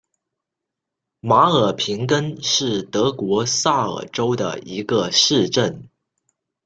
[1.19, 5.91] 马尔平根是德国萨尔州的一个市镇。